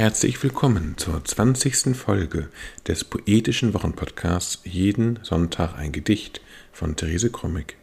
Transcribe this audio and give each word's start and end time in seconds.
Herzlich 0.00 0.42
willkommen 0.42 0.94
zur 0.96 1.22
20. 1.22 1.94
Folge 1.94 2.48
des 2.88 3.04
poetischen 3.04 3.74
Wochenpodcasts 3.74 4.60
Jeden 4.64 5.18
Sonntag 5.22 5.74
ein 5.76 5.92
Gedicht 5.92 6.40
von 6.72 6.96
Therese 6.96 7.30
Krommig. 7.30 7.76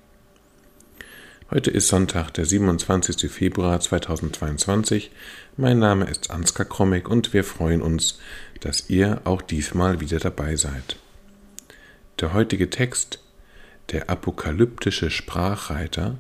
Heute 1.51 1.69
ist 1.69 1.89
Sonntag, 1.89 2.31
der 2.31 2.47
27. 2.47 3.31
Februar 3.31 3.79
2022. 3.79 5.11
Mein 5.57 5.77
Name 5.77 6.05
ist 6.05 6.31
Ansgar 6.31 6.65
Krommig 6.65 7.08
und 7.08 7.33
wir 7.33 7.44
freuen 7.44 7.83
uns, 7.83 8.18
dass 8.62 8.90
ihr 8.90 9.22
auch 9.26 9.44
diesmal 9.44 9.99
wieder 9.99 10.18
dabei 10.18 10.56
seid. 10.56 10.97
Der 12.20 12.34
heutige 12.34 12.72
Text, 12.72 13.20
der 13.92 14.10
apokalyptische 14.10 15.12
Sprachreiter, 15.12 16.18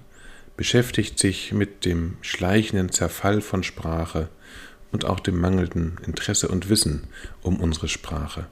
beschäftigt 0.57 1.17
sich 1.17 1.53
mit 1.53 1.85
dem 1.85 2.17
schleichenden 2.21 2.91
Zerfall 2.91 3.41
von 3.41 3.63
Sprache 3.63 4.29
und 4.97 5.05
auch 5.05 5.19
dem 5.19 5.39
mangelnden 5.39 5.99
Interesse 6.07 6.47
und 6.47 6.69
Wissen 6.69 7.03
um 7.43 7.59
unsere 7.59 7.87
Sprache. 7.87 8.47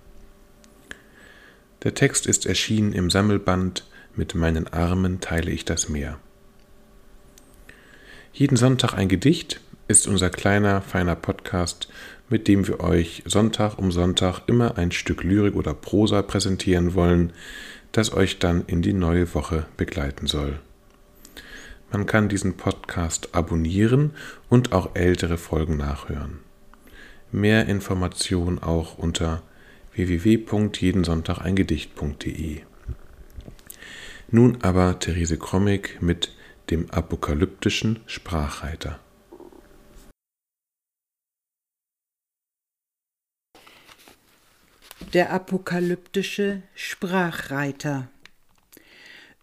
Der 1.81 1.95
Text 1.95 2.27
ist 2.27 2.45
erschienen 2.45 2.93
im 2.93 3.09
Sammelband 3.09 3.83
Mit 4.15 4.35
meinen 4.35 4.67
Armen 4.67 5.21
teile 5.21 5.49
ich 5.49 5.65
das 5.65 5.89
Meer. 5.89 6.19
Jeden 8.31 8.57
Sonntag 8.57 8.93
ein 8.93 9.09
Gedicht 9.09 9.59
ist 9.87 10.05
unser 10.05 10.29
kleiner, 10.29 10.83
feiner 10.83 11.15
Podcast, 11.15 11.87
mit 12.29 12.47
dem 12.47 12.67
wir 12.67 12.79
euch 12.79 13.23
Sonntag 13.25 13.79
um 13.79 13.91
Sonntag 13.91 14.41
immer 14.45 14.77
ein 14.77 14.91
Stück 14.91 15.23
Lyrik 15.23 15.55
oder 15.55 15.73
Prosa 15.73 16.21
präsentieren 16.21 16.93
wollen, 16.93 17.33
das 17.91 18.13
euch 18.13 18.37
dann 18.37 18.65
in 18.67 18.83
die 18.83 18.93
neue 18.93 19.33
Woche 19.33 19.65
begleiten 19.77 20.27
soll. 20.27 20.59
Man 21.95 22.05
kann 22.05 22.27
diesen 22.27 22.57
Podcast 22.57 23.33
abonnieren 23.33 24.11
und 24.49 24.73
auch 24.73 24.97
ältere 24.97 25.37
Folgen 25.37 25.77
nachhören. 25.77 26.41
Mehr 27.31 27.67
Informationen 27.67 28.59
auch 28.59 28.97
unter 28.97 29.43
www.jedensonntageingedicht.de. 29.93 32.63
Nun 34.29 34.57
aber 34.61 34.99
Therese 34.99 35.37
Krommig 35.37 36.01
mit 36.01 36.35
dem 36.69 36.91
apokalyptischen 36.91 38.01
Sprachreiter. 38.07 38.99
Der 45.13 45.31
apokalyptische 45.31 46.61
Sprachreiter. 46.73 48.09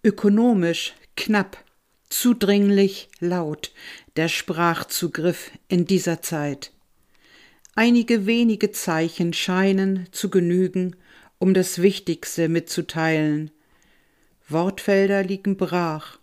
Ökonomisch 0.05 0.93
knapp 1.17 1.57
zudringlich 2.13 3.09
laut 3.21 3.73
der 4.17 4.29
Sprachzugriff 4.29 5.51
in 5.69 5.87
dieser 5.87 6.21
Zeit. 6.21 6.73
Einige 7.75 8.27
wenige 8.27 8.71
Zeichen 8.71 9.33
scheinen 9.33 10.07
zu 10.13 10.29
genügen, 10.29 10.95
um 11.39 11.55
das 11.55 11.81
Wichtigste 11.81 12.51
mitzuteilen. 12.51 13.51
Wortfelder 14.47 15.25
liegen 15.25 15.57
brach, 15.57 16.19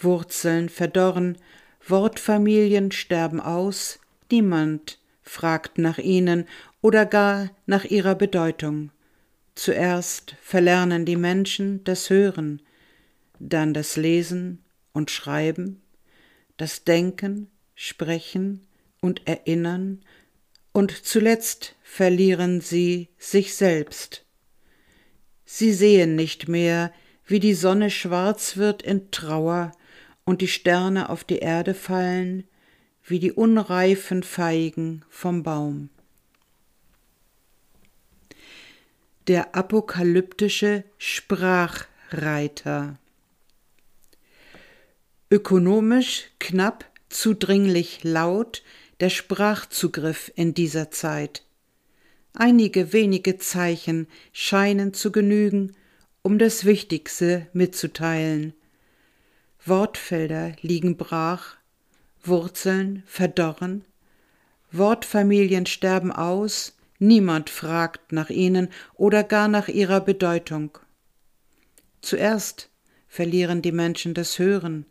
Wurzeln 0.00 0.70
verdorren, 0.70 1.36
Wortfamilien 1.86 2.90
sterben 2.90 3.40
aus, 3.40 3.98
niemand 4.30 4.98
fragt 5.22 5.76
nach 5.76 5.98
ihnen 5.98 6.46
oder 6.80 7.04
gar 7.04 7.50
nach 7.66 7.84
ihrer 7.84 8.14
Bedeutung. 8.14 8.90
Zuerst 9.54 10.36
verlernen 10.42 11.04
die 11.04 11.16
Menschen 11.16 11.84
das 11.84 12.08
Hören, 12.08 12.62
dann 13.38 13.74
das 13.74 13.96
Lesen 13.96 14.63
und 14.94 15.10
Schreiben, 15.10 15.82
das 16.56 16.84
Denken, 16.84 17.50
Sprechen 17.74 18.66
und 19.02 19.26
Erinnern, 19.26 20.00
und 20.72 21.04
zuletzt 21.04 21.76
verlieren 21.82 22.62
sie 22.62 23.10
sich 23.18 23.54
selbst. 23.54 24.24
Sie 25.44 25.72
sehen 25.72 26.16
nicht 26.16 26.48
mehr, 26.48 26.92
wie 27.26 27.40
die 27.40 27.54
Sonne 27.54 27.90
schwarz 27.90 28.56
wird 28.56 28.82
in 28.82 29.10
Trauer 29.10 29.72
und 30.24 30.40
die 30.40 30.48
Sterne 30.48 31.10
auf 31.10 31.22
die 31.22 31.38
Erde 31.38 31.74
fallen, 31.74 32.44
wie 33.04 33.18
die 33.18 33.32
unreifen 33.32 34.22
Feigen 34.22 35.04
vom 35.10 35.42
Baum. 35.42 35.90
Der 39.26 39.54
apokalyptische 39.54 40.84
Sprachreiter 40.98 42.98
Ökonomisch 45.34 46.30
knapp, 46.38 46.84
zudringlich 47.08 48.04
laut 48.04 48.62
der 49.00 49.10
Sprachzugriff 49.10 50.30
in 50.36 50.54
dieser 50.54 50.92
Zeit. 50.92 51.42
Einige 52.34 52.92
wenige 52.92 53.36
Zeichen 53.38 54.06
scheinen 54.32 54.94
zu 54.94 55.10
genügen, 55.10 55.74
um 56.22 56.38
das 56.38 56.64
Wichtigste 56.66 57.48
mitzuteilen. 57.52 58.54
Wortfelder 59.66 60.52
liegen 60.60 60.96
brach, 60.96 61.56
Wurzeln 62.22 63.02
verdorren, 63.04 63.84
Wortfamilien 64.70 65.66
sterben 65.66 66.12
aus, 66.12 66.76
niemand 67.00 67.50
fragt 67.50 68.12
nach 68.12 68.30
ihnen 68.30 68.68
oder 68.94 69.24
gar 69.24 69.48
nach 69.48 69.66
ihrer 69.66 70.00
Bedeutung. 70.00 70.78
Zuerst 72.02 72.70
verlieren 73.08 73.62
die 73.62 73.72
Menschen 73.72 74.14
das 74.14 74.38
Hören, 74.38 74.86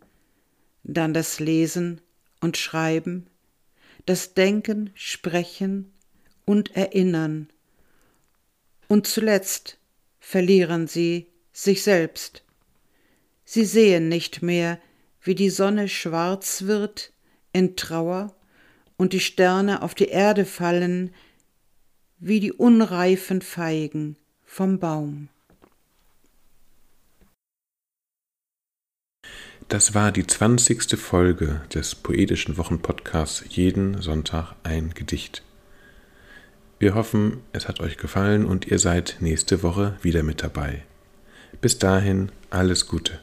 dann 0.84 1.14
das 1.14 1.40
Lesen 1.40 2.02
und 2.42 2.58
Schreiben, 2.58 3.28
das 4.06 4.34
Denken, 4.34 4.92
Sprechen 4.96 5.92
und 6.46 6.76
Erinnern. 6.76 7.50
Und 8.88 9.08
zuletzt 9.08 9.78
verlieren 10.20 10.88
sie 10.88 11.28
sich 11.52 11.84
selbst. 11.84 12.44
Sie 13.46 13.66
sehen 13.66 14.10
nicht 14.10 14.42
mehr, 14.42 14.80
wie 15.22 15.36
die 15.36 15.50
Sonne 15.50 15.88
schwarz 15.88 16.64
wird 16.64 17.14
in 17.54 17.76
Trauer 17.76 18.36
und 18.98 19.14
die 19.14 19.20
Sterne 19.20 19.82
auf 19.82 19.96
die 19.96 20.08
Erde 20.08 20.46
fallen, 20.46 21.14
wie 22.20 22.40
die 22.40 22.52
unreifen 22.52 23.42
Feigen 23.42 24.18
vom 24.44 24.80
Baum. 24.80 25.30
Das 29.74 29.96
war 29.96 30.12
die 30.12 30.28
zwanzigste 30.28 30.98
Folge 30.98 31.62
des 31.74 31.96
poetischen 31.96 32.58
Wochenpodcasts 32.58 33.44
Jeden 33.50 34.00
Sonntag 34.04 34.54
ein 34.62 34.94
Gedicht. 34.94 35.42
Wir 36.78 36.94
hoffen, 36.94 37.38
es 37.54 37.68
hat 37.68 37.80
euch 37.80 37.98
gefallen 37.98 38.46
und 38.46 38.68
ihr 38.68 38.78
seid 38.78 39.18
nächste 39.20 39.64
Woche 39.64 39.98
wieder 40.04 40.22
mit 40.22 40.44
dabei. 40.44 40.84
Bis 41.60 41.80
dahin 41.80 42.32
alles 42.52 42.88
Gute. 42.88 43.20